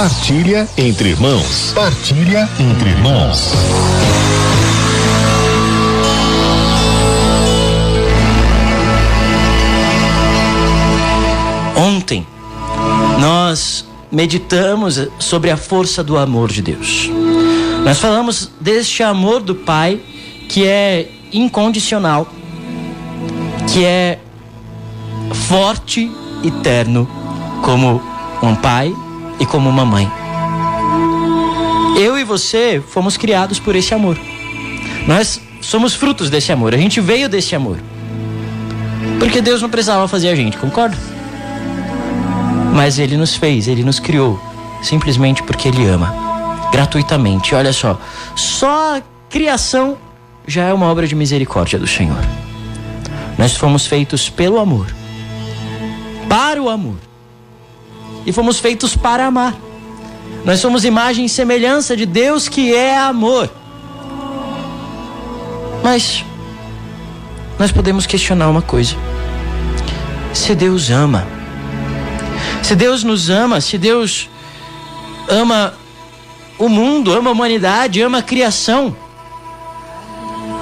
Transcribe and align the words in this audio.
Partilha 0.00 0.66
entre 0.78 1.10
irmãos. 1.10 1.74
Partilha 1.74 2.48
entre 2.58 2.88
irmãos. 2.88 3.52
Ontem 11.76 12.26
nós 13.20 13.84
meditamos 14.10 15.06
sobre 15.18 15.50
a 15.50 15.58
força 15.58 16.02
do 16.02 16.16
amor 16.16 16.50
de 16.50 16.62
Deus. 16.62 17.10
Nós 17.84 17.98
falamos 17.98 18.50
deste 18.58 19.02
amor 19.02 19.42
do 19.42 19.54
Pai 19.54 20.00
que 20.48 20.66
é 20.66 21.10
incondicional, 21.30 22.26
que 23.70 23.84
é 23.84 24.18
forte 25.46 26.10
e 26.42 26.50
terno, 26.50 27.06
como 27.62 28.00
um 28.42 28.54
pai 28.54 28.94
e 29.40 29.46
como 29.46 29.68
uma 29.68 29.84
mãe. 29.84 30.10
Eu 31.98 32.18
e 32.18 32.24
você 32.24 32.80
fomos 32.86 33.16
criados 33.16 33.58
por 33.58 33.74
esse 33.74 33.92
amor. 33.92 34.18
Nós 35.06 35.40
somos 35.60 35.94
frutos 35.94 36.30
desse 36.30 36.52
amor. 36.52 36.74
A 36.74 36.78
gente 36.78 37.00
veio 37.00 37.28
desse 37.28 37.56
amor. 37.56 37.78
Porque 39.18 39.40
Deus 39.40 39.60
não 39.60 39.68
precisava 39.68 40.06
fazer 40.06 40.28
a 40.28 40.34
gente, 40.34 40.56
concorda? 40.56 40.96
Mas 42.74 42.98
Ele 42.98 43.16
nos 43.16 43.34
fez, 43.34 43.68
Ele 43.68 43.82
nos 43.82 43.98
criou, 43.98 44.40
simplesmente 44.82 45.42
porque 45.42 45.68
Ele 45.68 45.86
ama, 45.86 46.14
gratuitamente. 46.72 47.54
Olha 47.54 47.72
só, 47.72 48.00
só 48.36 48.96
a 48.96 49.02
criação 49.28 49.98
já 50.46 50.64
é 50.64 50.72
uma 50.72 50.86
obra 50.86 51.06
de 51.06 51.14
misericórdia 51.14 51.78
do 51.78 51.86
Senhor. 51.86 52.20
Nós 53.36 53.56
fomos 53.56 53.86
feitos 53.86 54.28
pelo 54.30 54.58
amor, 54.58 54.86
para 56.28 56.62
o 56.62 56.68
amor, 56.68 56.96
e 58.26 58.32
fomos 58.32 58.58
feitos 58.58 58.96
para 58.96 59.26
amar. 59.26 59.54
Nós 60.44 60.60
somos 60.60 60.84
imagem 60.84 61.24
e 61.24 61.28
semelhança 61.28 61.96
de 61.96 62.06
Deus 62.06 62.48
que 62.48 62.74
é 62.74 62.98
amor. 62.98 63.50
Mas 65.82 66.24
nós 67.58 67.70
podemos 67.72 68.06
questionar 68.06 68.48
uma 68.48 68.62
coisa: 68.62 68.96
se 70.32 70.54
Deus 70.54 70.90
ama, 70.90 71.26
se 72.62 72.74
Deus 72.74 73.02
nos 73.02 73.28
ama, 73.28 73.60
se 73.60 73.76
Deus 73.76 74.28
ama 75.28 75.74
o 76.58 76.68
mundo, 76.68 77.12
ama 77.12 77.30
a 77.30 77.32
humanidade, 77.32 78.02
ama 78.02 78.18
a 78.18 78.22
criação, 78.22 78.94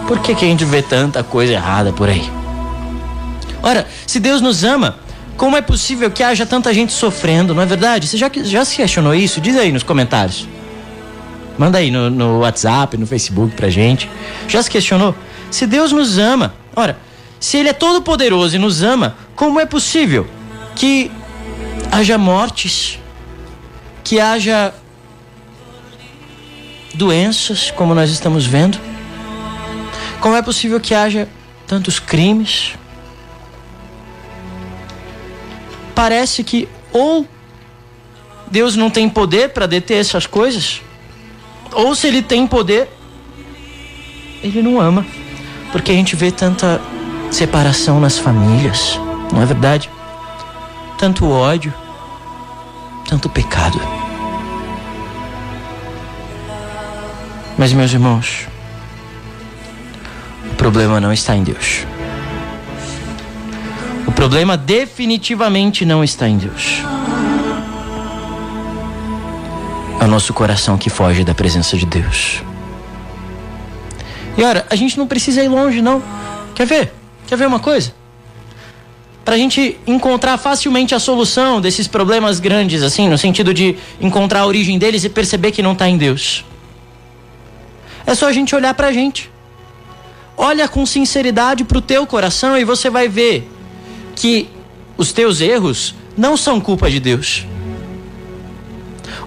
por 0.07 0.21
que, 0.21 0.35
que 0.35 0.45
a 0.45 0.49
gente 0.49 0.65
vê 0.65 0.81
tanta 0.81 1.23
coisa 1.23 1.53
errada 1.53 1.93
por 1.93 2.09
aí? 2.09 2.31
Ora, 3.63 3.87
se 4.07 4.19
Deus 4.19 4.41
nos 4.41 4.65
ama, 4.65 4.97
como 5.39 5.57
é 5.57 5.63
possível 5.63 6.11
que 6.11 6.23
haja 6.23 6.45
tanta 6.45 6.75
gente 6.75 6.93
sofrendo, 6.93 7.55
não 7.55 7.63
é 7.63 7.67
verdade? 7.67 8.09
Você 8.09 8.17
já, 8.19 8.29
já 8.43 8.65
se 8.65 8.75
questionou 8.75 9.15
isso? 9.15 9.41
Diz 9.41 9.57
aí 9.57 9.71
nos 9.71 9.85
comentários. 9.85 10.49
Manda 11.57 11.79
aí 11.79 11.93
no, 11.93 12.11
no 12.11 12.41
WhatsApp, 12.41 12.97
no 12.97 13.07
Facebook 13.07 13.55
pra 13.55 13.71
gente. 13.71 14.11
Já 14.49 14.61
se 14.61 14.69
questionou? 14.69 15.15
Se 15.49 15.65
Deus 15.65 15.93
nos 15.93 16.19
ama, 16.19 16.55
ora, 16.75 16.99
se 17.39 17.57
Ele 17.57 17.69
é 17.69 17.73
todo 17.73 18.03
poderoso 18.03 18.57
e 18.57 18.59
nos 18.59 18.83
ama, 18.83 19.17
como 19.37 19.61
é 19.61 19.65
possível 19.65 20.27
que 20.75 21.09
haja 21.93 22.19
mortes, 22.19 22.99
que 24.03 24.19
haja 24.19 24.75
doenças, 26.95 27.71
como 27.71 27.95
nós 27.95 28.11
estamos 28.11 28.45
vendo? 28.45 28.77
Como 30.21 30.35
é 30.35 30.43
possível 30.43 30.81
que 30.81 30.95
haja 30.95 31.29
tantos 31.65 32.01
crimes? 32.01 32.73
Parece 35.99 36.45
que 36.45 36.69
ou 36.93 37.27
Deus 38.49 38.77
não 38.77 38.89
tem 38.89 39.09
poder 39.09 39.49
para 39.49 39.67
deter 39.67 39.97
essas 39.97 40.29
coisas, 40.29 40.81
ou 41.73 41.93
se 41.93 42.07
ele 42.07 42.23
tem 42.23 42.47
poder, 42.47 42.89
ele 44.41 44.63
não 44.63 44.81
ama. 44.81 45.05
Porque 45.73 45.91
a 45.91 45.95
gente 45.97 46.15
vê 46.15 46.31
tanta 46.31 46.81
separação 47.33 47.99
nas 47.99 48.17
famílias, 48.17 48.97
não 49.33 49.43
é 49.43 49.45
verdade? 49.45 49.91
Tanto 50.97 51.29
ódio, 51.29 51.75
tanto 53.09 53.29
pecado. 53.29 53.81
Mas, 57.59 57.73
meus 57.73 57.93
irmãos, 57.93 58.47
o 60.53 60.55
problema 60.55 61.01
não 61.01 61.13
está 61.13 61.35
em 61.35 61.43
Deus. 61.43 61.85
Problema 64.19 64.57
definitivamente 64.57 65.85
não 65.85 66.03
está 66.03 66.29
em 66.29 66.37
Deus. 66.37 66.83
É 70.01 70.05
o 70.05 70.09
nosso 70.09 70.35
coração 70.35 70.77
que 70.77 70.91
foge 70.91 71.23
da 71.23 71.33
presença 71.33 71.77
de 71.77 71.87
Deus. 71.87 72.43
E 74.37 74.43
ora, 74.43 74.67
a 74.69 74.75
gente 74.75 74.99
não 74.99 75.07
precisa 75.07 75.41
ir 75.41 75.47
longe, 75.47 75.81
não. 75.81 76.03
Quer 76.53 76.67
ver? 76.67 76.93
Quer 77.29 77.37
ver 77.39 77.47
uma 77.47 77.61
coisa? 77.61 77.95
Para 79.25 79.37
a 79.37 79.39
gente 79.39 79.79
encontrar 79.87 80.37
facilmente 80.37 80.97
a 80.97 80.99
solução 80.99 81.61
desses 81.61 81.87
problemas 81.87 82.41
grandes, 82.41 82.83
assim, 82.83 83.09
no 83.09 83.17
sentido 83.17 83.55
de 83.55 83.77
encontrar 84.01 84.41
a 84.41 84.47
origem 84.47 84.81
deles 84.81 85.05
e 85.05 85.09
perceber 85.09 85.53
que 85.53 85.63
não 85.63 85.75
está 85.75 85.89
em 85.89 85.97
Deus. 85.97 86.45
É 88.05 88.17
só 88.17 88.27
a 88.27 88.33
gente 88.33 88.53
olhar 88.53 88.75
para 88.75 88.89
a 88.89 88.93
gente. 88.93 89.31
Olha 90.37 90.67
com 90.67 90.85
sinceridade 90.85 91.63
para 91.63 91.79
o 91.79 91.81
teu 91.81 92.05
coração 92.05 92.59
e 92.59 92.65
você 92.65 92.91
vai 92.91 93.07
ver 93.07 93.49
que 94.19 94.49
os 94.97 95.13
teus 95.13 95.41
erros 95.41 95.95
não 96.17 96.37
são 96.37 96.61
culpa 96.61 96.91
de 96.91 96.99
Deus. 96.99 97.47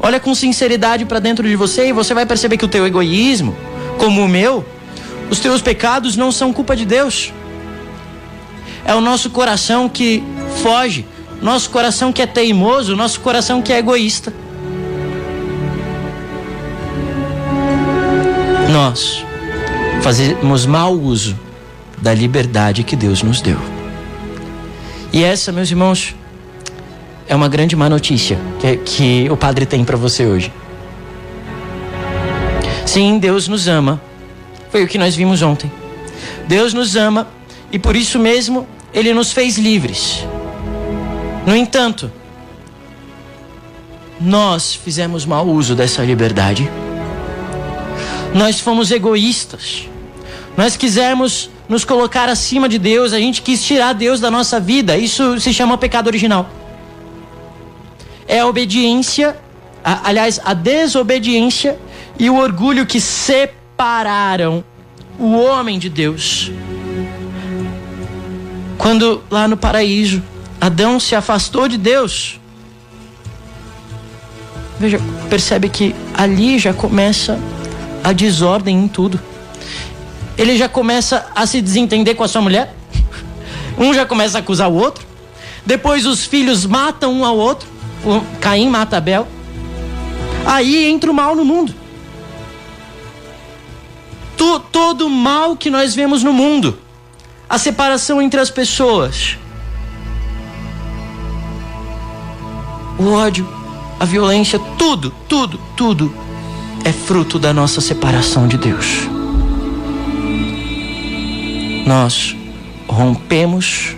Olha 0.01 0.19
com 0.19 0.35
sinceridade 0.35 1.05
para 1.05 1.19
dentro 1.19 1.47
de 1.47 1.55
você 1.55 1.87
e 1.87 1.93
você 1.93 2.13
vai 2.13 2.25
perceber 2.25 2.57
que 2.57 2.65
o 2.65 2.67
teu 2.67 2.85
egoísmo, 2.85 3.55
como 3.97 4.21
o 4.21 4.27
meu, 4.27 4.65
os 5.29 5.39
teus 5.39 5.61
pecados 5.61 6.17
não 6.17 6.31
são 6.31 6.51
culpa 6.51 6.75
de 6.75 6.85
Deus. 6.85 7.31
É 8.83 8.93
o 8.93 8.99
nosso 8.99 9.29
coração 9.29 9.87
que 9.87 10.21
foge, 10.61 11.05
nosso 11.41 11.69
coração 11.69 12.11
que 12.11 12.21
é 12.21 12.25
teimoso, 12.25 12.95
nosso 12.95 13.21
coração 13.21 13.61
que 13.61 13.71
é 13.71 13.77
egoísta. 13.77 14.33
Nós 18.69 19.23
fazemos 20.01 20.65
mau 20.65 20.93
uso 20.93 21.37
da 22.01 22.13
liberdade 22.13 22.83
que 22.83 22.95
Deus 22.95 23.21
nos 23.21 23.39
deu. 23.39 23.70
E 25.13 25.23
essa, 25.23 25.51
meus 25.51 25.69
irmãos, 25.69 26.15
é 27.27 27.35
uma 27.35 27.49
grande 27.49 27.75
má 27.75 27.89
notícia 27.89 28.37
que, 28.59 28.77
que 28.77 29.29
o 29.29 29.35
Padre 29.35 29.65
tem 29.65 29.83
para 29.83 29.97
você 29.97 30.25
hoje. 30.25 30.51
Sim, 32.85 33.19
Deus 33.19 33.47
nos 33.47 33.67
ama. 33.67 34.01
Foi 34.69 34.83
o 34.83 34.87
que 34.87 34.97
nós 34.97 35.15
vimos 35.15 35.41
ontem. 35.41 35.71
Deus 36.47 36.73
nos 36.73 36.95
ama 36.95 37.27
e 37.71 37.79
por 37.79 37.95
isso 37.95 38.19
mesmo 38.19 38.67
ele 38.93 39.13
nos 39.13 39.31
fez 39.31 39.57
livres. 39.57 40.25
No 41.45 41.55
entanto, 41.55 42.11
nós 44.19 44.75
fizemos 44.75 45.25
mau 45.25 45.47
uso 45.47 45.75
dessa 45.75 46.03
liberdade. 46.03 46.69
Nós 48.33 48.59
fomos 48.59 48.91
egoístas. 48.91 49.89
Nós 50.57 50.75
quisemos 50.75 51.49
nos 51.67 51.85
colocar 51.85 52.27
acima 52.27 52.67
de 52.67 52.77
Deus, 52.77 53.13
a 53.13 53.19
gente 53.19 53.41
quis 53.41 53.63
tirar 53.63 53.93
Deus 53.93 54.19
da 54.19 54.29
nossa 54.29 54.59
vida. 54.59 54.97
Isso 54.97 55.39
se 55.39 55.53
chama 55.53 55.77
pecado 55.77 56.07
original. 56.07 56.49
É 58.27 58.39
a 58.39 58.47
obediência, 58.47 59.37
a, 59.83 60.09
aliás, 60.09 60.39
a 60.43 60.53
desobediência 60.53 61.79
e 62.19 62.29
o 62.29 62.37
orgulho 62.37 62.85
que 62.85 62.99
separaram 62.99 64.63
o 65.17 65.37
homem 65.37 65.79
de 65.79 65.89
Deus. 65.89 66.51
Quando 68.77 69.23
lá 69.29 69.47
no 69.47 69.55
paraíso, 69.55 70.21
Adão 70.59 70.99
se 70.99 71.15
afastou 71.15 71.67
de 71.67 71.77
Deus. 71.77 72.39
Veja, 74.79 74.99
percebe 75.29 75.69
que 75.69 75.95
ali 76.13 76.59
já 76.59 76.73
começa 76.73 77.39
a 78.03 78.11
desordem 78.11 78.77
em 78.77 78.87
tudo. 78.87 79.19
Ele 80.37 80.57
já 80.57 80.69
começa 80.69 81.27
a 81.35 81.45
se 81.45 81.61
desentender 81.61 82.15
com 82.15 82.23
a 82.23 82.27
sua 82.27 82.41
mulher. 82.41 82.75
Um 83.77 83.93
já 83.93 84.05
começa 84.05 84.37
a 84.37 84.41
acusar 84.41 84.69
o 84.69 84.75
outro. 84.75 85.05
Depois 85.65 86.05
os 86.05 86.25
filhos 86.25 86.65
matam 86.65 87.13
um 87.13 87.25
ao 87.25 87.37
outro. 87.37 87.67
O 88.03 88.21
Caim 88.39 88.69
mata 88.69 88.97
Abel. 88.97 89.27
Aí 90.45 90.85
entra 90.85 91.11
o 91.11 91.13
mal 91.13 91.35
no 91.35 91.45
mundo. 91.45 91.73
Todo 94.71 95.05
o 95.05 95.09
mal 95.09 95.55
que 95.55 95.69
nós 95.69 95.93
vemos 95.93 96.23
no 96.23 96.33
mundo. 96.33 96.79
A 97.47 97.57
separação 97.57 98.21
entre 98.21 98.39
as 98.39 98.49
pessoas. 98.49 99.37
O 102.97 103.13
ódio, 103.13 103.47
a 103.99 104.05
violência, 104.05 104.59
tudo, 104.77 105.13
tudo, 105.27 105.59
tudo 105.75 106.13
é 106.83 106.91
fruto 106.91 107.37
da 107.37 107.53
nossa 107.53 107.81
separação 107.81 108.47
de 108.47 108.57
Deus. 108.57 109.10
Nós 111.85 112.35
rompemos 112.87 113.95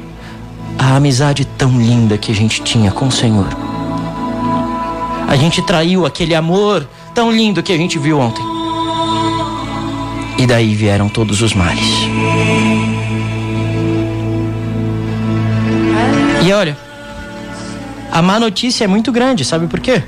a 0.77 0.95
amizade 0.95 1.45
tão 1.45 1.79
linda 1.79 2.17
que 2.17 2.31
a 2.31 2.35
gente 2.35 2.61
tinha 2.61 2.91
com 2.91 3.07
o 3.07 3.11
Senhor. 3.11 3.47
A 5.27 5.35
gente 5.35 5.61
traiu 5.61 6.05
aquele 6.05 6.35
amor 6.35 6.87
tão 7.13 7.31
lindo 7.31 7.63
que 7.63 7.71
a 7.71 7.77
gente 7.77 7.97
viu 7.97 8.19
ontem. 8.19 8.43
E 10.37 10.45
daí 10.45 10.75
vieram 10.75 11.09
todos 11.09 11.41
os 11.41 11.53
males. 11.53 11.87
E 16.45 16.51
olha, 16.51 16.77
a 18.11 18.21
má 18.21 18.39
notícia 18.39 18.83
é 18.83 18.87
muito 18.87 19.11
grande, 19.11 19.45
sabe 19.45 19.67
por 19.67 19.79
quê? 19.79 20.03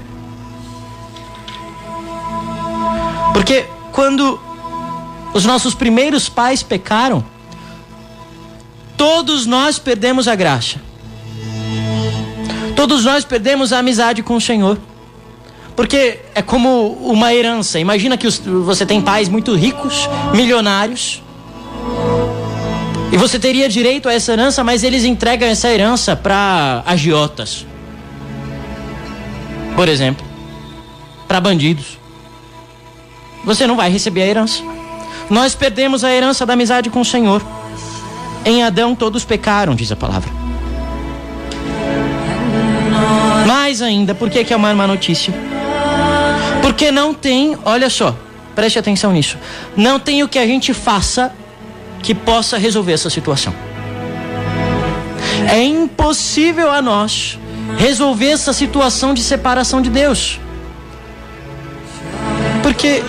Porque 3.34 3.66
quando 3.92 4.40
os 5.34 5.46
nossos 5.46 5.74
primeiros 5.74 6.30
pais 6.30 6.62
pecaram, 6.62 7.24
todos 8.98 9.46
nós 9.46 9.80
perdemos 9.80 10.28
a 10.28 10.36
graça. 10.36 10.80
Todos 12.76 13.06
nós 13.06 13.24
perdemos 13.24 13.72
a 13.72 13.80
amizade 13.80 14.22
com 14.22 14.36
o 14.36 14.42
Senhor. 14.42 14.78
Porque 15.76 16.20
é 16.34 16.42
como 16.42 16.94
uma 17.02 17.34
herança. 17.34 17.80
Imagina 17.80 18.18
que 18.18 18.30
você 18.30 18.86
tem 18.86 19.02
pais 19.02 19.28
muito 19.28 19.54
ricos, 19.56 20.08
milionários. 20.34 21.22
E 23.12 23.18
você 23.18 23.38
teria 23.38 23.68
direito 23.70 24.10
a 24.10 24.14
essa 24.14 24.34
herança, 24.34 24.64
mas 24.64 24.84
eles 24.84 25.04
entregam 25.04 25.48
essa 25.48 25.70
herança 25.70 26.16
para 26.16 26.84
agiotas. 26.86 27.66
Por 29.76 29.88
exemplo, 29.90 30.26
para 31.28 31.40
bandidos. 31.40 31.98
Você 33.44 33.68
não 33.68 33.76
vai 33.76 33.90
receber 33.90 34.24
a 34.24 34.28
herança. 34.28 34.64
Nós 35.30 35.54
perdemos 35.54 36.04
a 36.04 36.12
herança 36.12 36.46
da 36.46 36.54
amizade 36.54 36.90
com 36.90 37.02
o 37.02 37.06
Senhor. 37.06 37.42
Em 38.46 38.64
Adão 38.64 38.94
todos 38.94 39.26
pecaram, 39.26 39.74
diz 39.74 39.92
a 39.92 39.96
palavra. 39.96 40.30
Mais 43.48 43.82
ainda, 43.82 44.14
por 44.14 44.30
que, 44.30 44.44
que 44.44 44.54
é 44.54 44.56
uma 44.56 44.74
má 44.76 44.86
notícia? 44.86 45.34
Porque 46.62 46.92
não 46.92 47.12
tem, 47.12 47.58
olha 47.66 47.90
só, 47.90 48.16
preste 48.54 48.78
atenção 48.78 49.12
nisso. 49.12 49.38
Não 49.76 50.00
tem 50.00 50.22
o 50.22 50.28
que 50.28 50.38
a 50.38 50.46
gente 50.46 50.74
faça 50.74 51.34
que 52.04 52.14
possa 52.14 52.58
resolver 52.58 52.94
essa 52.94 53.10
situação. 53.10 53.54
É 55.52 55.64
impossível 55.64 56.72
a 56.72 56.82
nós 56.82 57.40
resolver 57.78 58.30
essa 58.30 58.54
situação 58.54 59.14
de 59.14 59.22
separação 59.22 59.82
de 59.82 59.90
Deus. 59.90 60.40
Porque, 62.62 63.04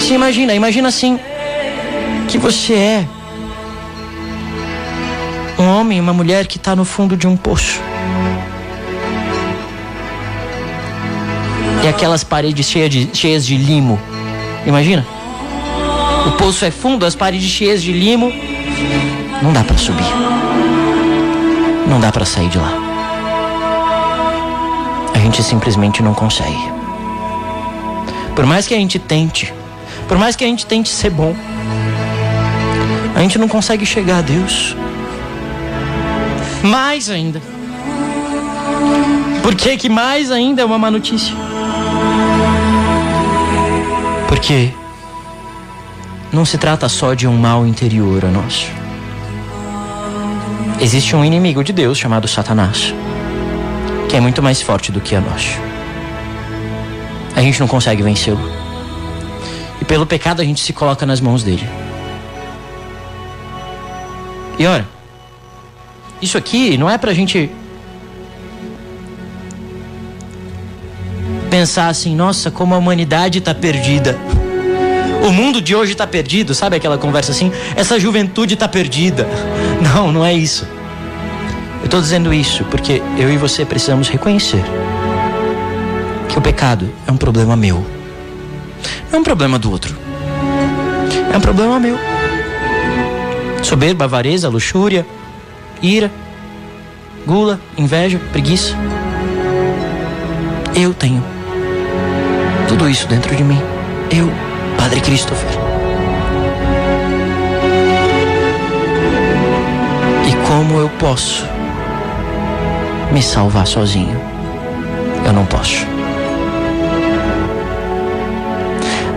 se 0.00 0.12
imagina, 0.14 0.52
imagina 0.52 0.88
assim, 0.88 1.18
que 2.28 2.38
você 2.38 2.74
é 2.74 3.06
um 5.60 5.68
homem, 5.68 6.00
uma 6.00 6.12
mulher 6.14 6.46
que 6.46 6.56
está 6.56 6.74
no 6.74 6.84
fundo 6.84 7.16
de 7.16 7.26
um 7.26 7.36
poço. 7.36 7.80
E 11.84 11.88
aquelas 11.88 12.24
paredes 12.24 12.66
cheias 12.66 12.90
de, 12.90 13.10
cheias 13.12 13.46
de 13.46 13.56
limo. 13.56 14.00
Imagina? 14.66 15.06
O 16.26 16.32
poço 16.32 16.64
é 16.64 16.70
fundo, 16.70 17.04
as 17.04 17.14
paredes 17.14 17.48
cheias 17.48 17.82
de 17.82 17.92
limo. 17.92 18.32
Não 19.42 19.52
dá 19.52 19.62
para 19.62 19.76
subir. 19.76 20.04
Não 21.86 22.00
dá 22.00 22.10
para 22.10 22.24
sair 22.24 22.48
de 22.48 22.58
lá. 22.58 22.72
A 25.14 25.18
gente 25.18 25.42
simplesmente 25.42 26.02
não 26.02 26.14
consegue. 26.14 26.70
Por 28.34 28.46
mais 28.46 28.66
que 28.66 28.74
a 28.74 28.78
gente 28.78 28.98
tente, 28.98 29.52
por 30.08 30.16
mais 30.16 30.36
que 30.36 30.44
a 30.44 30.46
gente 30.46 30.64
tente 30.64 30.88
ser 30.88 31.10
bom, 31.10 31.34
a 33.14 33.20
gente 33.20 33.38
não 33.38 33.48
consegue 33.48 33.84
chegar 33.84 34.18
a 34.18 34.22
Deus. 34.22 34.74
Mais 36.62 37.08
ainda. 37.08 37.40
Por 39.42 39.54
que, 39.54 39.76
que 39.76 39.88
mais 39.88 40.30
ainda 40.30 40.62
é 40.62 40.64
uma 40.64 40.78
má 40.78 40.90
notícia? 40.90 41.34
Porque 44.28 44.70
não 46.32 46.44
se 46.44 46.58
trata 46.58 46.88
só 46.88 47.14
de 47.14 47.26
um 47.26 47.36
mal 47.36 47.66
interior 47.66 48.24
a 48.24 48.28
nós. 48.28 48.68
Existe 50.80 51.16
um 51.16 51.24
inimigo 51.24 51.64
de 51.64 51.72
Deus 51.72 51.98
chamado 51.98 52.28
Satanás, 52.28 52.94
que 54.08 54.16
é 54.16 54.20
muito 54.20 54.42
mais 54.42 54.62
forte 54.62 54.92
do 54.92 55.00
que 55.00 55.16
a 55.16 55.20
nós. 55.20 55.58
A 57.34 57.42
gente 57.42 57.58
não 57.60 57.66
consegue 57.66 58.02
vencê-lo. 58.02 58.40
E 59.80 59.84
pelo 59.84 60.06
pecado 60.06 60.40
a 60.40 60.44
gente 60.44 60.60
se 60.60 60.72
coloca 60.72 61.04
nas 61.04 61.20
mãos 61.20 61.42
dele. 61.42 61.68
E 64.58 64.66
ora, 64.66 64.86
isso 66.20 66.36
aqui 66.36 66.76
não 66.76 66.88
é 66.88 66.98
pra 66.98 67.12
gente 67.12 67.50
pensar 71.50 71.88
assim, 71.88 72.14
nossa, 72.14 72.50
como 72.50 72.74
a 72.74 72.78
humanidade 72.78 73.38
está 73.38 73.54
perdida. 73.54 74.16
O 75.26 75.30
mundo 75.32 75.60
de 75.60 75.74
hoje 75.74 75.92
está 75.92 76.06
perdido, 76.06 76.54
sabe 76.54 76.76
aquela 76.76 76.96
conversa 76.96 77.32
assim? 77.32 77.52
Essa 77.76 77.98
juventude 77.98 78.54
está 78.54 78.68
perdida. 78.68 79.26
Não, 79.82 80.12
não 80.12 80.24
é 80.24 80.32
isso. 80.34 80.66
Eu 81.80 81.86
estou 81.86 82.00
dizendo 82.02 82.34
isso 82.34 82.64
porque 82.64 83.02
eu 83.18 83.32
e 83.32 83.38
você 83.38 83.64
precisamos 83.64 84.08
reconhecer 84.08 84.62
que 86.28 86.38
o 86.38 86.42
pecado 86.42 86.92
é 87.06 87.10
um 87.10 87.16
problema 87.16 87.56
meu. 87.56 87.84
Não 89.10 89.18
é 89.18 89.20
um 89.20 89.24
problema 89.24 89.58
do 89.58 89.70
outro. 89.70 89.96
É 91.32 91.36
um 91.36 91.40
problema 91.40 91.80
meu. 91.80 91.98
Soberba, 93.62 94.04
avareza, 94.04 94.50
luxúria, 94.50 95.06
ira, 95.82 96.10
gula, 97.26 97.60
inveja, 97.76 98.20
preguiça. 98.32 98.74
Eu 100.74 100.94
tenho 100.94 101.22
tudo 102.68 102.88
isso 102.88 103.06
dentro 103.08 103.34
de 103.34 103.42
mim. 103.42 103.60
Eu, 104.10 104.30
Padre 104.76 105.00
Christopher. 105.00 105.48
E 110.28 110.46
como 110.46 110.78
eu 110.78 110.88
posso 110.98 111.46
me 113.12 113.22
salvar 113.22 113.66
sozinho? 113.66 114.20
Eu 115.24 115.32
não 115.32 115.44
posso. 115.46 115.86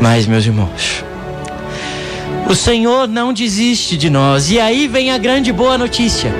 Mas, 0.02 0.28
meus 0.28 0.46
irmãos, 0.46 1.06
o 2.54 2.56
Senhor 2.56 3.08
não 3.08 3.34
desiste 3.34 3.98
de 3.98 4.12
nós. 4.12 4.52
E 4.52 4.60
aí 4.60 4.88
vem 4.88 5.10
a 5.10 5.18
grande 5.18 5.52
boa 5.52 5.76
notícia. 5.76 6.32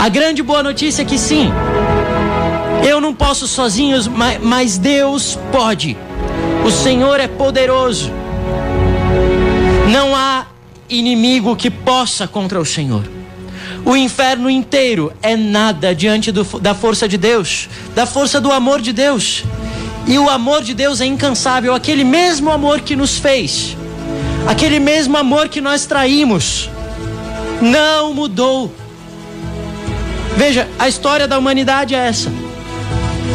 A 0.00 0.08
grande 0.08 0.42
boa 0.42 0.60
notícia 0.60 1.02
é 1.02 1.04
que 1.04 1.16
sim, 1.16 1.52
eu 2.84 3.00
não 3.00 3.14
posso 3.14 3.46
sozinho, 3.46 3.96
mas 4.42 4.76
Deus 4.76 5.38
pode. 5.52 5.96
O 6.66 6.70
Senhor 6.72 7.20
é 7.20 7.28
poderoso. 7.28 8.10
Não 9.88 10.16
há 10.16 10.46
inimigo 10.88 11.54
que 11.54 11.70
possa 11.70 12.26
contra 12.26 12.60
o 12.60 12.66
Senhor. 12.66 13.04
O 13.84 13.96
inferno 13.96 14.50
inteiro 14.50 15.12
é 15.22 15.36
nada 15.36 15.94
diante 15.94 16.32
do, 16.32 16.42
da 16.58 16.74
força 16.74 17.06
de 17.06 17.16
Deus, 17.16 17.68
da 17.94 18.04
força 18.04 18.40
do 18.40 18.50
amor 18.50 18.80
de 18.80 18.92
Deus. 18.92 19.44
E 20.08 20.18
o 20.18 20.28
amor 20.28 20.62
de 20.62 20.74
Deus 20.74 21.00
é 21.00 21.06
incansável, 21.06 21.72
aquele 21.72 22.02
mesmo 22.02 22.50
amor 22.50 22.80
que 22.80 22.96
nos 22.96 23.16
fez, 23.16 23.76
aquele 24.48 24.80
mesmo 24.80 25.14
amor 25.14 25.50
que 25.50 25.60
nós 25.60 25.84
traímos, 25.84 26.70
não 27.60 28.14
mudou. 28.14 28.74
Veja, 30.38 30.66
a 30.78 30.88
história 30.88 31.28
da 31.28 31.38
humanidade 31.38 31.94
é 31.94 31.98
essa. 31.98 32.32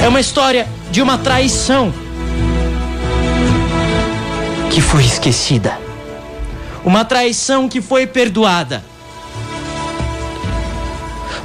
É 0.01 0.07
uma 0.07 0.19
história 0.19 0.67
de 0.89 1.03
uma 1.03 1.19
traição 1.19 1.93
que 4.71 4.81
foi 4.81 5.03
esquecida. 5.03 5.77
Uma 6.83 7.05
traição 7.05 7.69
que 7.69 7.79
foi 7.79 8.07
perdoada. 8.07 8.83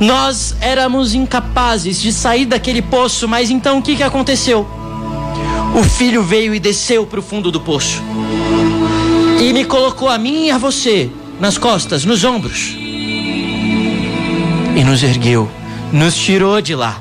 Nós 0.00 0.56
éramos 0.62 1.12
incapazes 1.12 2.00
de 2.00 2.10
sair 2.10 2.46
daquele 2.46 2.80
poço, 2.80 3.28
mas 3.28 3.50
então 3.50 3.78
o 3.78 3.82
que, 3.82 3.96
que 3.96 4.02
aconteceu? 4.02 4.66
O 5.78 5.82
filho 5.84 6.22
veio 6.22 6.54
e 6.54 6.60
desceu 6.60 7.04
para 7.04 7.20
o 7.20 7.22
fundo 7.22 7.50
do 7.52 7.60
poço 7.60 8.02
e 9.40 9.52
me 9.52 9.64
colocou 9.64 10.08
a 10.08 10.18
mim 10.18 10.46
e 10.46 10.50
a 10.50 10.58
você 10.58 11.10
nas 11.40 11.56
costas, 11.56 12.04
nos 12.04 12.24
ombros 12.24 12.76
e 14.76 14.84
nos 14.84 15.02
ergueu, 15.02 15.48
nos 15.92 16.16
tirou 16.16 16.60
de 16.60 16.74
lá 16.74 17.00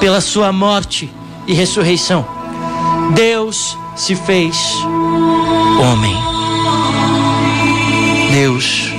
pela 0.00 0.20
sua 0.20 0.52
morte 0.52 1.10
e 1.46 1.52
ressurreição. 1.52 2.26
Deus 3.14 3.76
se 3.96 4.14
fez 4.14 4.56
homem. 5.80 6.16
Deus 8.32 8.92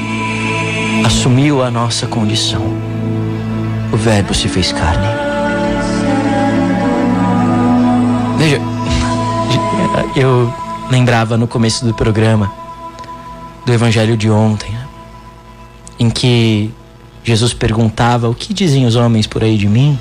assumiu 1.05 1.63
a 1.63 1.71
nossa 1.71 2.07
condição. 2.07 2.61
O 3.91 3.97
Verbo 3.97 4.33
se 4.33 4.47
fez 4.47 4.71
carne. 4.71 5.07
Veja, 8.37 8.61
eu 10.15 10.53
lembrava 10.89 11.37
no 11.37 11.47
começo 11.47 11.85
do 11.85 11.93
programa 11.93 12.51
do 13.65 13.73
Evangelho 13.73 14.17
de 14.17 14.29
ontem, 14.29 14.71
né, 14.71 14.87
em 15.99 16.09
que 16.09 16.71
Jesus 17.23 17.53
perguntava: 17.53 18.27
O 18.27 18.33
que 18.33 18.53
dizem 18.53 18.85
os 18.85 18.95
homens 18.95 19.27
por 19.27 19.43
aí 19.43 19.57
de 19.57 19.67
mim? 19.67 19.97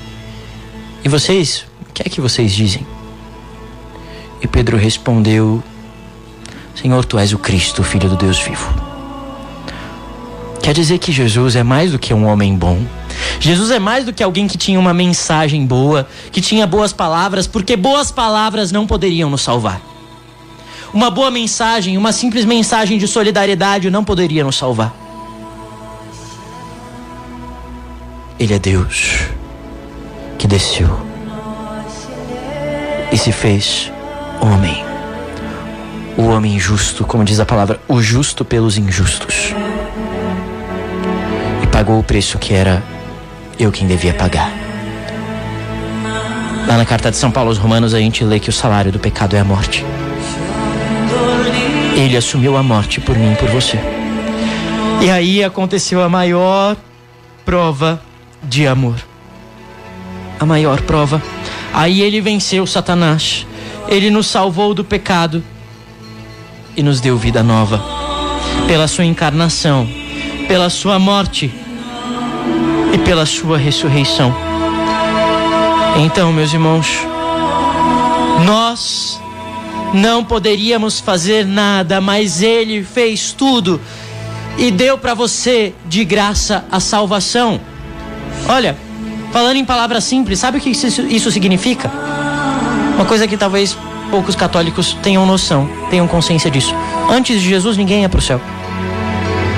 E 1.03 1.09
vocês, 1.09 1.65
o 1.81 1.93
que 1.93 2.01
é 2.01 2.09
que 2.09 2.19
vocês 2.19 2.51
dizem? 2.51 2.85
E 4.41 4.47
Pedro 4.47 4.77
respondeu: 4.77 5.63
Senhor, 6.73 7.05
tu 7.05 7.19
és 7.19 7.33
o 7.33 7.37
Cristo, 7.37 7.83
filho 7.83 8.09
do 8.09 8.15
Deus 8.15 8.39
vivo. 8.39 8.73
Quer 10.61 10.73
dizer 10.73 10.97
que 10.97 11.11
Jesus 11.11 11.55
é 11.55 11.63
mais 11.63 11.91
do 11.91 11.99
que 11.99 12.13
um 12.13 12.27
homem 12.27 12.55
bom. 12.55 12.79
Jesus 13.39 13.71
é 13.71 13.79
mais 13.79 14.05
do 14.05 14.13
que 14.13 14.23
alguém 14.23 14.47
que 14.47 14.57
tinha 14.57 14.79
uma 14.79 14.93
mensagem 14.93 15.65
boa, 15.65 16.07
que 16.31 16.41
tinha 16.41 16.67
boas 16.67 16.93
palavras, 16.93 17.47
porque 17.47 17.75
boas 17.75 18.11
palavras 18.11 18.71
não 18.71 18.85
poderiam 18.85 19.29
nos 19.29 19.41
salvar. 19.41 19.81
Uma 20.93 21.11
boa 21.11 21.29
mensagem, 21.29 21.97
uma 21.97 22.11
simples 22.11 22.45
mensagem 22.45 22.97
de 22.97 23.07
solidariedade 23.07 23.89
não 23.89 24.03
poderia 24.03 24.43
nos 24.43 24.57
salvar. 24.57 24.93
Ele 28.39 28.53
é 28.53 28.59
Deus 28.59 29.27
que 30.37 30.47
desceu 30.47 30.89
e 33.11 33.17
se 33.17 33.31
fez 33.31 33.91
homem. 34.41 34.83
O 36.17 36.23
homem 36.23 36.59
justo, 36.59 37.05
como 37.05 37.23
diz 37.23 37.39
a 37.39 37.45
palavra, 37.45 37.79
o 37.87 38.01
justo 38.01 38.43
pelos 38.43 38.77
injustos. 38.77 39.53
E 41.63 41.67
pagou 41.67 41.99
o 41.99 42.03
preço 42.03 42.37
que 42.37 42.53
era 42.53 42.83
eu 43.57 43.71
quem 43.71 43.87
devia 43.87 44.13
pagar. 44.13 44.51
Lá 46.67 46.77
na 46.77 46.85
carta 46.85 47.11
de 47.11 47.17
São 47.17 47.31
Paulo 47.31 47.49
aos 47.49 47.57
Romanos 47.57 47.93
a 47.93 47.99
gente 47.99 48.23
lê 48.23 48.39
que 48.39 48.49
o 48.49 48.53
salário 48.53 48.91
do 48.91 48.99
pecado 48.99 49.35
é 49.35 49.39
a 49.39 49.43
morte. 49.43 49.85
Ele 51.99 52.15
assumiu 52.15 52.55
a 52.55 52.63
morte 52.63 53.01
por 53.01 53.17
mim 53.17 53.33
e 53.33 53.35
por 53.35 53.49
você. 53.49 53.77
E 55.01 55.09
aí 55.09 55.43
aconteceu 55.43 56.01
a 56.01 56.07
maior 56.07 56.77
prova 57.43 58.01
de 58.41 58.65
amor. 58.65 58.95
A 60.39 60.45
maior 60.45 60.79
prova. 60.83 61.21
Aí 61.73 62.01
ele 62.01 62.21
venceu 62.21 62.65
Satanás. 62.65 63.45
Ele 63.89 64.09
nos 64.09 64.27
salvou 64.27 64.73
do 64.73 64.81
pecado 64.81 65.43
e 66.77 66.81
nos 66.81 67.01
deu 67.01 67.17
vida 67.17 67.43
nova. 67.43 67.83
Pela 68.65 68.87
sua 68.87 69.03
encarnação, 69.03 69.85
pela 70.47 70.69
sua 70.69 70.97
morte 70.97 71.53
e 72.93 72.97
pela 72.99 73.25
sua 73.25 73.57
ressurreição. 73.57 74.33
Então, 75.97 76.31
meus 76.31 76.53
irmãos, 76.53 76.87
nós 78.45 79.18
não 79.93 80.23
poderíamos 80.23 80.99
fazer 80.99 81.45
nada, 81.45 81.99
mas 81.99 82.41
Ele 82.41 82.83
fez 82.83 83.31
tudo 83.31 83.79
e 84.57 84.71
deu 84.71 84.97
para 84.97 85.13
você 85.13 85.73
de 85.85 86.03
graça 86.03 86.65
a 86.71 86.79
salvação. 86.79 87.59
Olha, 88.47 88.77
falando 89.31 89.57
em 89.57 89.65
palavras 89.65 90.03
simples, 90.03 90.39
sabe 90.39 90.57
o 90.57 90.61
que 90.61 90.69
isso, 90.69 91.31
significa? 91.31 91.91
Uma 92.95 93.05
coisa 93.05 93.27
que 93.27 93.37
talvez 93.37 93.77
poucos 94.11 94.35
católicos 94.35 94.97
tenham 95.01 95.25
noção, 95.25 95.69
tenham 95.89 96.07
consciência 96.07 96.51
disso. 96.51 96.75
Antes 97.09 97.41
de 97.41 97.47
Jesus, 97.47 97.77
ninguém 97.77 98.01
ia 98.01 98.09
para 98.09 98.19
o 98.19 98.21
céu. 98.21 98.41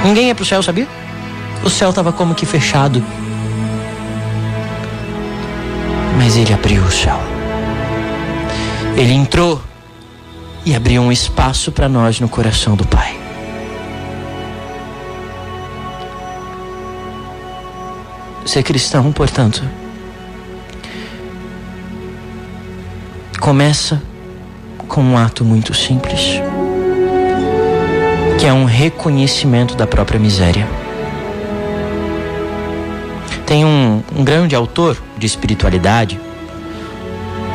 Ninguém 0.04 0.28
ia 0.28 0.36
para 0.36 0.44
o 0.44 0.46
céu, 0.46 0.62
sabia? 0.62 0.88
O 1.64 1.70
céu 1.70 1.90
estava 1.90 2.12
como 2.12 2.36
que 2.36 2.46
fechado. 2.46 3.04
Mas 6.18 6.38
ele 6.38 6.54
abriu 6.54 6.84
o 6.84 6.92
céu. 6.92 7.20
Ele 8.96 9.14
entrou 9.14 9.62
e 10.66 10.76
abriu 10.76 11.02
um 11.02 11.12
espaço 11.12 11.72
para 11.72 11.90
nós 11.90 12.20
no 12.20 12.30
coração 12.30 12.76
do 12.76 12.86
Pai. 12.86 13.20
Ser 18.46 18.64
cristão, 18.64 19.12
portanto, 19.12 19.64
começa 23.40 24.02
com 24.88 25.02
um 25.02 25.18
ato 25.18 25.46
muito 25.46 25.74
simples, 25.74 26.42
que 28.40 28.46
é 28.46 28.54
um 28.54 28.66
reconhecimento 28.66 29.76
da 29.76 29.88
própria 29.88 30.20
miséria. 30.20 30.68
Tem 33.46 33.64
um, 33.64 34.04
um 34.16 34.24
grande 34.24 34.56
autor 34.56 34.98
de 35.18 35.26
espiritualidade, 35.26 36.20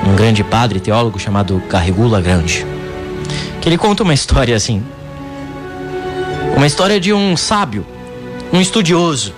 um 0.06 0.16
grande 0.16 0.42
padre 0.42 0.80
teólogo 0.80 1.18
chamado 1.18 1.62
Garrigula 1.68 2.20
Grande, 2.20 2.66
que 3.66 3.70
ele 3.70 3.78
conta 3.78 4.04
uma 4.04 4.14
história 4.14 4.54
assim, 4.54 4.80
uma 6.56 6.68
história 6.68 7.00
de 7.00 7.12
um 7.12 7.36
sábio, 7.36 7.84
um 8.52 8.60
estudioso, 8.60 9.34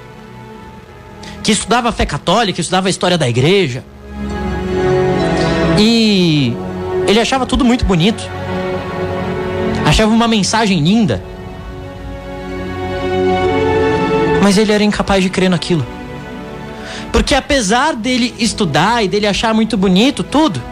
que 1.42 1.50
estudava 1.50 1.88
a 1.88 1.92
fé 1.92 2.04
católica, 2.04 2.60
estudava 2.60 2.88
a 2.88 2.90
história 2.90 3.16
da 3.16 3.26
igreja. 3.26 3.82
E 5.78 6.54
ele 7.06 7.18
achava 7.18 7.46
tudo 7.46 7.64
muito 7.64 7.86
bonito. 7.86 8.22
Achava 9.86 10.12
uma 10.12 10.28
mensagem 10.28 10.78
linda. 10.78 11.24
Mas 14.42 14.58
ele 14.58 14.72
era 14.72 14.84
incapaz 14.84 15.22
de 15.22 15.30
crer 15.30 15.48
naquilo. 15.48 15.86
Porque 17.10 17.34
apesar 17.34 17.96
dele 17.96 18.34
estudar 18.38 19.02
e 19.02 19.08
dele 19.08 19.26
achar 19.26 19.54
muito 19.54 19.74
bonito 19.74 20.22
tudo, 20.22 20.62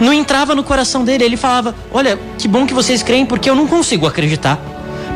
não 0.00 0.12
entrava 0.12 0.54
no 0.54 0.62
coração 0.62 1.04
dele. 1.04 1.24
Ele 1.24 1.36
falava: 1.36 1.74
Olha, 1.92 2.18
que 2.38 2.48
bom 2.48 2.66
que 2.66 2.74
vocês 2.74 3.02
creem, 3.02 3.26
porque 3.26 3.48
eu 3.48 3.54
não 3.54 3.66
consigo 3.66 4.06
acreditar. 4.06 4.58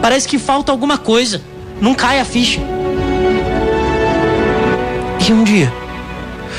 Parece 0.00 0.26
que 0.26 0.38
falta 0.38 0.72
alguma 0.72 0.98
coisa. 0.98 1.42
Não 1.80 1.94
cai 1.94 2.20
a 2.20 2.24
ficha. 2.24 2.60
E 5.28 5.32
um 5.32 5.44
dia, 5.44 5.72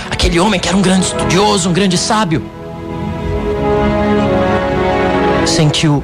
aquele 0.09 0.39
homem 0.39 0.57
que 0.57 0.69
era 0.69 0.77
um 0.77 0.81
grande 0.81 1.05
estudioso, 1.05 1.69
um 1.69 1.73
grande 1.73 1.97
sábio, 1.97 2.41
sentiu 5.45 6.01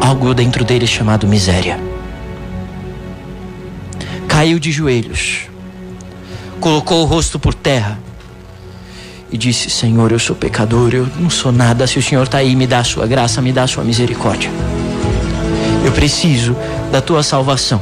algo 0.00 0.34
dentro 0.34 0.64
dele 0.64 0.88
chamado 0.88 1.24
miséria. 1.28 1.78
Caiu 4.26 4.58
de 4.58 4.72
joelhos, 4.72 5.42
colocou 6.58 7.02
o 7.02 7.04
rosto 7.04 7.38
por 7.38 7.54
terra 7.54 7.96
e 9.30 9.38
disse: 9.38 9.70
Senhor, 9.70 10.10
eu 10.12 10.18
sou 10.18 10.34
pecador, 10.34 10.90
eu 10.94 11.06
não 11.18 11.30
sou 11.30 11.52
nada. 11.52 11.86
Se 11.86 11.98
o 11.98 12.02
Senhor 12.02 12.24
está 12.24 12.38
aí, 12.38 12.54
me 12.56 12.66
dá 12.66 12.80
a 12.80 12.84
sua 12.84 13.06
graça, 13.06 13.42
me 13.42 13.52
dá 13.52 13.64
a 13.64 13.66
sua 13.66 13.84
misericórdia. 13.84 14.50
Eu 15.84 15.92
preciso 15.92 16.56
da 16.90 17.00
tua 17.00 17.22
salvação. 17.22 17.80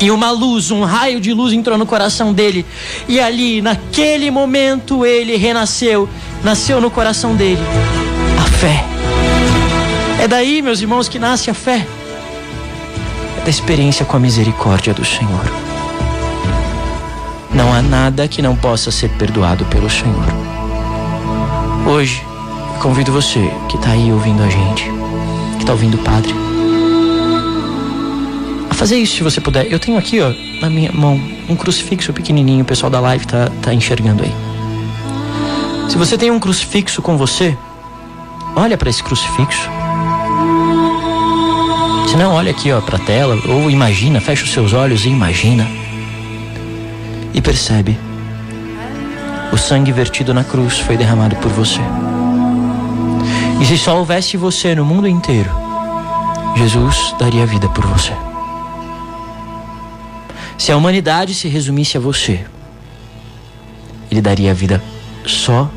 E 0.00 0.10
uma 0.10 0.32
luz, 0.32 0.72
um 0.72 0.82
raio 0.82 1.20
de 1.20 1.32
luz 1.32 1.52
entrou 1.52 1.78
no 1.78 1.86
coração 1.86 2.32
dele. 2.32 2.66
E 3.08 3.20
ali, 3.20 3.62
naquele 3.62 4.30
momento, 4.32 5.06
ele 5.06 5.36
renasceu. 5.36 6.08
Nasceu 6.42 6.80
no 6.80 6.90
coração 6.90 7.36
dele 7.36 7.62
a 8.36 8.42
fé. 8.42 8.84
É 10.20 10.26
daí, 10.26 10.60
meus 10.60 10.80
irmãos, 10.80 11.08
que 11.08 11.20
nasce 11.20 11.50
a 11.50 11.54
fé. 11.54 11.86
É 13.38 13.44
da 13.44 13.50
experiência 13.50 14.04
com 14.04 14.16
a 14.16 14.20
misericórdia 14.20 14.92
do 14.92 15.04
Senhor. 15.04 15.71
Há 17.72 17.80
nada 17.80 18.28
que 18.28 18.42
não 18.42 18.54
possa 18.54 18.90
ser 18.90 19.08
perdoado 19.12 19.64
pelo 19.64 19.88
Senhor. 19.88 20.26
Hoje, 21.86 22.22
convido 22.82 23.10
você 23.10 23.50
que 23.66 23.76
está 23.76 23.92
aí 23.92 24.12
ouvindo 24.12 24.42
a 24.42 24.48
gente, 24.50 24.84
que 25.54 25.60
está 25.62 25.72
ouvindo 25.72 25.94
o 25.94 26.04
Padre, 26.04 26.34
a 28.68 28.74
fazer 28.74 28.98
isso 28.98 29.16
se 29.16 29.22
você 29.22 29.40
puder. 29.40 29.72
Eu 29.72 29.78
tenho 29.78 29.96
aqui, 29.96 30.20
ó, 30.20 30.34
na 30.60 30.68
minha 30.68 30.92
mão, 30.92 31.18
um 31.48 31.56
crucifixo 31.56 32.12
pequenininho, 32.12 32.62
o 32.62 32.66
pessoal 32.66 32.90
da 32.90 33.00
live 33.00 33.26
tá, 33.26 33.50
tá 33.62 33.72
enxergando 33.72 34.22
aí. 34.22 34.34
Se 35.88 35.96
você 35.96 36.18
tem 36.18 36.30
um 36.30 36.38
crucifixo 36.38 37.00
com 37.00 37.16
você, 37.16 37.56
olha 38.54 38.76
para 38.76 38.90
esse 38.90 39.02
crucifixo. 39.02 39.70
Se 42.10 42.16
não, 42.18 42.34
olha 42.34 42.50
aqui, 42.50 42.70
ó, 42.70 42.82
para 42.82 42.98
a 42.98 43.00
tela, 43.00 43.34
ou 43.48 43.70
imagina, 43.70 44.20
fecha 44.20 44.44
os 44.44 44.52
seus 44.52 44.74
olhos 44.74 45.06
e 45.06 45.08
imagina. 45.08 45.81
E 47.34 47.40
percebe. 47.40 47.98
O 49.52 49.56
sangue 49.56 49.92
vertido 49.92 50.32
na 50.32 50.44
cruz 50.44 50.78
foi 50.78 50.96
derramado 50.96 51.36
por 51.36 51.50
você. 51.50 51.80
E 53.60 53.64
se 53.64 53.78
só 53.78 53.98
houvesse 53.98 54.36
você 54.36 54.74
no 54.74 54.84
mundo 54.84 55.06
inteiro, 55.06 55.50
Jesus 56.56 57.14
daria 57.18 57.46
vida 57.46 57.68
por 57.68 57.86
você. 57.86 58.12
Se 60.58 60.72
a 60.72 60.76
humanidade 60.76 61.34
se 61.34 61.48
resumisse 61.48 61.96
a 61.96 62.00
você, 62.00 62.44
Ele 64.10 64.20
daria 64.20 64.50
a 64.50 64.54
vida 64.54 64.82
só 65.26 65.70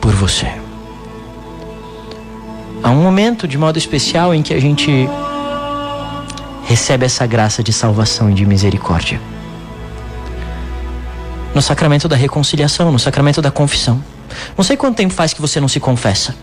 por 0.00 0.12
você. 0.12 0.46
Há 2.82 2.90
um 2.90 3.02
momento 3.02 3.46
de 3.46 3.58
modo 3.58 3.78
especial 3.78 4.34
em 4.34 4.42
que 4.42 4.54
a 4.54 4.60
gente 4.60 5.08
recebe 6.64 7.04
essa 7.04 7.26
graça 7.26 7.62
de 7.62 7.72
salvação 7.72 8.30
e 8.30 8.34
de 8.34 8.46
misericórdia. 8.46 9.20
No 11.54 11.60
sacramento 11.60 12.08
da 12.08 12.16
reconciliação, 12.16 12.92
no 12.92 12.98
sacramento 12.98 13.42
da 13.42 13.50
confissão. 13.50 14.02
Não 14.56 14.64
sei 14.64 14.76
quanto 14.76 14.96
tempo 14.96 15.12
faz 15.12 15.32
que 15.32 15.40
você 15.40 15.60
não 15.60 15.68
se 15.68 15.80
confessa. 15.80 16.34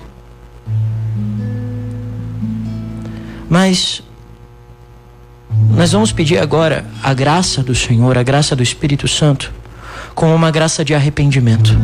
Mas 3.50 4.04
nós 5.70 5.92
vamos 5.92 6.12
pedir 6.12 6.38
agora 6.38 6.86
a 7.02 7.14
graça 7.14 7.64
do 7.64 7.74
Senhor, 7.74 8.18
a 8.18 8.24
graça 8.24 8.56
do 8.56 8.62
Espírito 8.62 9.08
Santo, 9.08 9.54
como 10.14 10.34
uma 10.36 10.52
graça 10.52 10.84
de 10.84 10.94
arrependimento. 10.94 11.78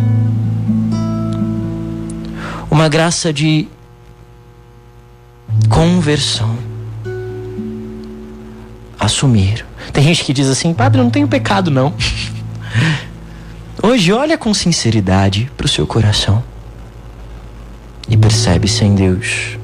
uma 2.69 2.89
graça 2.89 3.31
de 3.31 3.67
conversão. 5.69 6.57
Assumir. 8.99 9.63
Tem 9.91 10.03
gente 10.03 10.23
que 10.23 10.33
diz 10.33 10.49
assim, 10.49 10.73
padre, 10.73 10.99
eu 10.99 11.03
não 11.03 11.11
tenho 11.11 11.27
pecado 11.27 11.69
não. 11.69 11.93
Hoje, 13.93 14.11
olha 14.11 14.39
com 14.39 14.51
sinceridade 14.55 15.51
para 15.55 15.67
o 15.67 15.69
seu 15.69 15.85
coração 15.85 16.43
e 18.09 18.17
percebe 18.17 18.67
sem 18.67 18.95
Deus, 18.95 19.59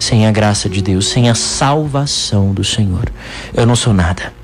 sem 0.00 0.26
a 0.26 0.32
graça 0.32 0.68
de 0.68 0.82
Deus, 0.82 1.06
sem 1.06 1.30
a 1.30 1.34
salvação 1.36 2.52
do 2.52 2.64
Senhor, 2.64 3.08
eu 3.54 3.64
não 3.64 3.76
sou 3.76 3.94
nada. 3.94 4.34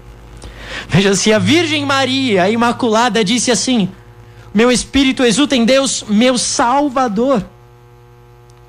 Veja, 0.89 1.17
se 1.17 1.33
a 1.33 1.41
Virgem 1.41 1.85
Maria, 1.85 2.45
a 2.45 2.51
Imaculada, 2.51 3.25
disse 3.25 3.51
assim: 3.51 3.89
Meu 4.55 4.71
espírito 4.71 5.25
exulta 5.25 5.57
em 5.57 5.65
Deus, 5.65 6.05
meu 6.09 6.39
Salvador. 6.39 7.45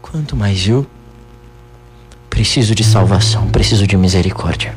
Quanto 0.01 0.36
mais 0.36 0.67
eu 0.67 0.84
preciso 2.27 2.74
de 2.74 2.84
salvação, 2.84 3.51
preciso 3.51 3.86
de 3.86 3.95
misericórdia. 3.95 4.75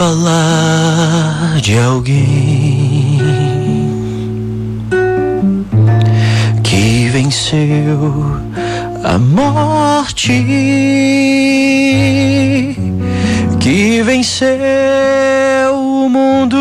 Falar 0.00 1.60
de 1.60 1.78
alguém 1.78 3.18
que 6.64 7.10
venceu 7.10 8.40
a 9.04 9.18
morte 9.18 10.32
que 13.60 14.02
venceu 14.02 14.56
o 15.74 16.08
mundo 16.08 16.56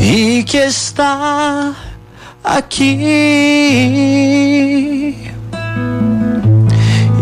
e 0.00 0.42
que 0.42 0.56
está 0.56 1.72
aqui. 2.42 2.96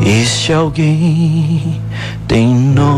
E 0.07 0.25
se 0.25 0.55
alguém 0.55 1.78
tem 2.29 2.55
nome, 2.55 2.95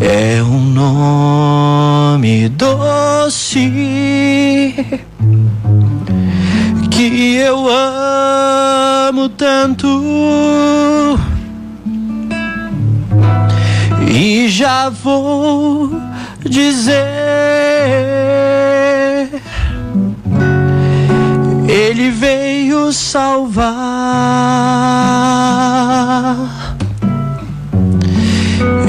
é 0.00 0.42
um 0.42 0.60
nome 0.60 2.48
doce 2.48 3.68
que 6.90 7.36
eu 7.36 7.66
amo 7.68 9.28
tanto. 9.28 9.86
E 14.10 14.48
já 14.48 14.88
vou 14.88 16.00
dizer 16.42 17.04
ele 21.84 22.10
veio 22.10 22.90
salvar. 22.92 23.74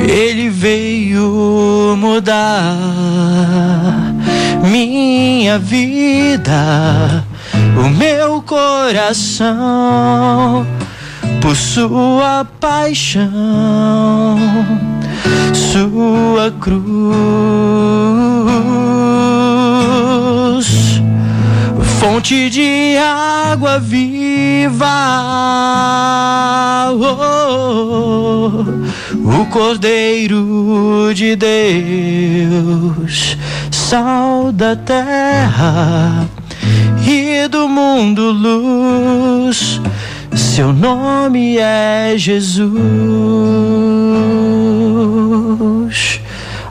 Ele 0.07 0.49
veio 0.49 1.95
mudar 1.97 2.77
minha 4.63 5.59
vida 5.59 7.25
o 7.77 7.89
meu 7.89 8.41
coração 8.41 9.45
por 11.41 11.55
sua 11.55 12.45
paixão, 12.59 13.29
sua 15.53 16.51
cruz, 16.61 16.95
fonte 21.99 22.49
de 22.49 22.84
água 23.55 23.79
viva. 23.79 24.85
Oh, 26.91 28.65
o 29.23 29.45
Cordeiro 29.45 31.13
de 31.15 31.37
Deus, 31.37 31.55
sal 33.71 34.51
da 34.51 34.75
terra 34.75 36.27
e 37.07 37.47
do 37.47 37.69
mundo 37.69 38.29
luz. 38.31 39.79
Seu 40.35 40.73
nome 40.73 41.57
é 41.57 42.15
Jesus. 42.17 42.75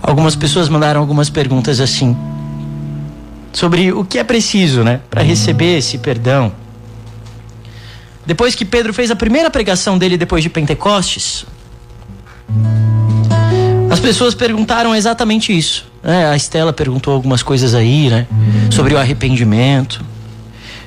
Algumas 0.02 0.36
pessoas 0.36 0.68
mandaram 0.68 1.00
algumas 1.00 1.30
perguntas 1.30 1.80
assim 1.80 2.14
sobre 3.54 3.90
o 3.90 4.04
que 4.04 4.18
é 4.18 4.24
preciso, 4.24 4.84
né, 4.84 5.00
para 5.08 5.22
receber 5.22 5.78
esse 5.78 5.96
perdão. 5.96 6.52
Depois 8.26 8.54
que 8.54 8.64
Pedro 8.64 8.94
fez 8.94 9.10
a 9.10 9.16
primeira 9.16 9.50
pregação 9.50 9.98
dele 9.98 10.16
depois 10.16 10.42
de 10.42 10.48
Pentecostes, 10.48 11.44
as 13.90 14.00
pessoas 14.00 14.34
perguntaram 14.34 14.94
exatamente 14.94 15.56
isso. 15.56 15.86
Né? 16.02 16.28
A 16.28 16.36
Estela 16.36 16.72
perguntou 16.72 17.14
algumas 17.14 17.42
coisas 17.42 17.74
aí, 17.74 18.08
né? 18.08 18.26
Sobre 18.70 18.94
o 18.94 18.98
arrependimento. 18.98 20.04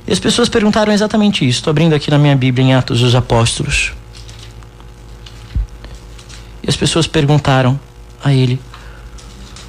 E 0.07 0.13
as 0.13 0.19
pessoas 0.19 0.49
perguntaram 0.49 0.91
exatamente 0.91 1.47
isso. 1.47 1.59
Estou 1.59 1.71
abrindo 1.71 1.93
aqui 1.93 2.09
na 2.09 2.17
minha 2.17 2.35
Bíblia 2.35 2.65
em 2.65 2.73
Atos 2.73 3.01
dos 3.01 3.13
Apóstolos. 3.13 3.93
E 6.63 6.69
as 6.69 6.75
pessoas 6.75 7.07
perguntaram 7.07 7.79
a 8.23 8.33
ele: 8.33 8.59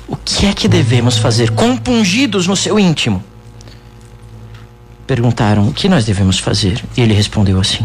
O 0.06 0.16
que 0.16 0.46
é 0.46 0.52
que 0.52 0.68
devemos 0.68 1.18
fazer? 1.18 1.50
Compungidos 1.50 2.46
no 2.46 2.56
seu 2.56 2.78
íntimo. 2.78 3.22
Perguntaram: 5.08 5.66
O 5.66 5.72
que 5.72 5.88
nós 5.88 6.04
devemos 6.04 6.38
fazer? 6.38 6.84
E 6.94 7.00
ele 7.00 7.14
respondeu 7.14 7.58
assim: 7.58 7.84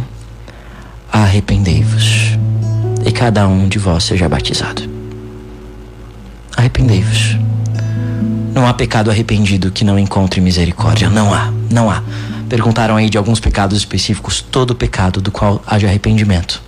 Arrependei-vos, 1.09 2.37
e 3.05 3.11
cada 3.13 3.47
um 3.47 3.69
de 3.69 3.79
vós 3.79 4.03
seja 4.03 4.27
batizado. 4.27 4.83
Arrependei-vos. 6.57 7.37
Não 8.53 8.67
há 8.67 8.73
pecado 8.73 9.09
arrependido 9.09 9.71
que 9.71 9.85
não 9.85 9.97
encontre 9.97 10.41
misericórdia. 10.41 11.09
Não 11.09 11.33
há, 11.33 11.49
não 11.71 11.89
há. 11.89 12.03
Perguntaram 12.49 12.97
aí 12.97 13.09
de 13.09 13.17
alguns 13.17 13.39
pecados 13.39 13.77
específicos, 13.77 14.41
todo 14.41 14.75
pecado 14.75 15.21
do 15.21 15.31
qual 15.31 15.63
haja 15.65 15.87
arrependimento. 15.87 16.61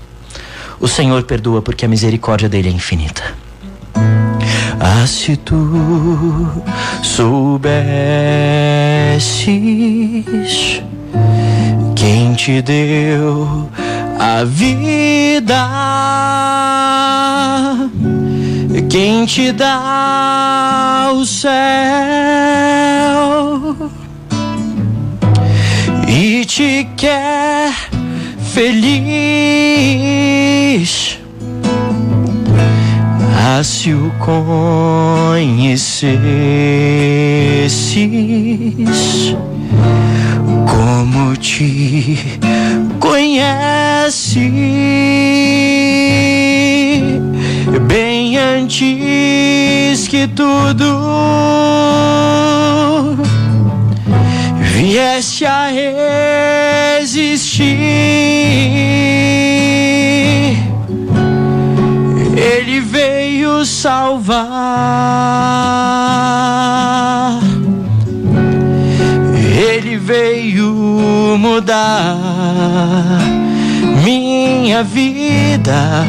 O 0.80 0.88
Senhor 0.88 1.24
perdoa 1.24 1.62
porque 1.62 1.84
a 1.84 1.90
misericórdia 1.90 2.48
dele 2.48 2.70
é 2.70 2.72
infinita. 2.72 3.24
Ah, 4.88 5.08
se 5.08 5.36
tu 5.36 5.58
soubesses 7.02 7.44
quem 11.96 12.36
te 12.36 12.62
deu 12.62 13.68
a 14.20 14.44
vida, 14.44 15.68
quem 18.88 19.26
te 19.26 19.52
dá 19.52 21.10
o 21.16 21.26
céu 21.26 21.56
e 26.08 26.46
te 26.46 26.88
quer 26.96 27.74
feliz. 28.54 29.66
Se 33.64 33.94
o 33.94 34.12
conhecesses 34.20 35.76
como 40.68 41.38
te 41.38 42.18
conhece 43.00 44.40
bem 47.88 48.38
antes 48.38 50.08
que 50.10 50.28
tudo 50.28 50.86
viesse 54.74 55.46
a 55.46 55.72
existir. 55.72 56.25
Minha 74.04 74.84
vida 74.84 76.04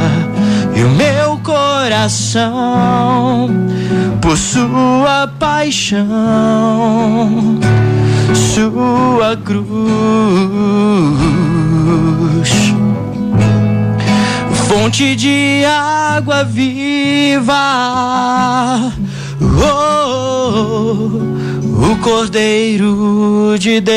e 0.74 0.82
o 0.82 0.90
meu 0.90 1.38
coração 1.38 3.48
por 4.20 4.36
sua 4.36 5.28
paixão, 5.38 6.04
sua 8.34 9.36
cruz, 9.36 9.60
fonte 14.68 15.14
de 15.14 15.64
água 15.64 16.42
viva. 16.44 17.54
Oh, 19.40 21.35
o 21.90 21.96
Cordeiro 21.98 23.56
de 23.58 23.80
Deus, 23.80 23.96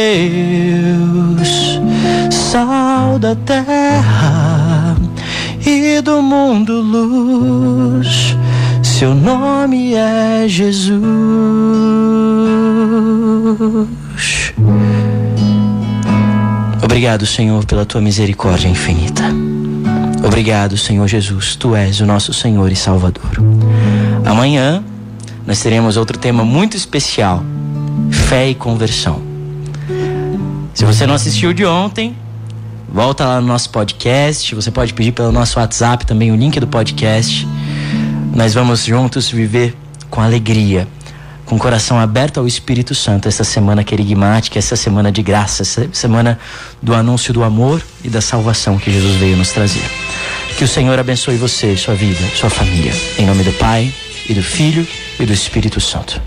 sal 2.32 3.18
da 3.18 3.36
terra 3.36 4.96
e 5.66 6.00
do 6.02 6.22
mundo 6.22 6.82
luz. 6.82 8.38
Seu 8.84 9.16
nome 9.16 9.94
é 9.96 10.46
Jesus. 10.48 11.00
Obrigado, 16.84 17.26
Senhor, 17.26 17.66
pela 17.66 17.86
tua 17.86 18.02
misericórdia 18.02 18.68
infinita. 18.68 19.24
Obrigado, 20.24 20.78
Senhor 20.78 21.08
Jesus, 21.08 21.56
tu 21.56 21.76
és 21.76 22.02
o 22.02 22.06
nosso 22.06 22.34
Senhor 22.34 22.72
e 22.72 22.76
Salvador. 22.76 23.32
Amanhã 24.26 24.84
nós 25.48 25.62
teremos 25.62 25.98
outro 25.98 26.20
tema 26.20 26.44
muito 26.46 26.78
especial: 26.78 27.44
fé 28.12 28.50
e 28.50 28.56
conversão. 28.56 29.22
Se 30.74 30.86
você 30.86 31.06
não 31.06 31.14
assistiu 31.14 31.54
de 31.54 31.66
ontem, 31.66 32.16
volta 32.88 33.26
lá 33.26 33.42
no 33.42 33.48
nosso 33.48 33.70
podcast. 33.70 34.56
Você 34.56 34.72
pode 34.72 34.94
pedir 34.94 35.12
pelo 35.12 35.32
nosso 35.32 35.60
WhatsApp 35.60 36.06
também 36.06 36.32
o 36.32 36.36
link 36.36 36.60
do 36.60 36.68
podcast. 36.68 37.48
Nós 38.34 38.54
vamos 38.54 38.86
juntos 38.86 39.30
viver 39.30 39.76
com 40.10 40.22
alegria 40.22 40.88
com 41.50 41.56
o 41.56 41.60
coração 41.60 42.00
aberto 42.00 42.40
ao 42.40 42.46
Espírito 42.46 42.94
Santo 42.94 43.28
essa 43.28 43.44
semana 43.44 43.84
querigmática, 43.84 44.60
essa 44.60 44.76
semana 44.76 45.12
de 45.12 45.24
graça, 45.24 45.64
essa 45.64 45.90
semana 45.92 46.40
do 46.80 46.94
anúncio 46.94 47.34
do 47.34 47.44
amor 47.44 47.82
e 48.04 48.08
da 48.08 48.22
salvação 48.22 48.78
que 48.78 48.92
Jesus 48.92 49.16
veio 49.16 49.36
nos 49.36 49.50
trazer. 49.50 49.84
Que 50.60 50.64
o 50.64 50.68
Senhor 50.68 51.00
abençoe 51.00 51.38
você, 51.38 51.76
sua 51.76 51.96
vida, 51.96 52.24
sua 52.36 52.52
família. 52.52 52.94
Em 53.18 53.26
nome 53.26 53.44
do 53.44 53.52
Pai, 53.54 53.92
e 54.28 54.34
do 54.36 54.44
Filho, 54.44 54.88
e 55.20 55.26
do 55.26 55.34
Espírito 55.34 55.82
Santo. 55.82 56.22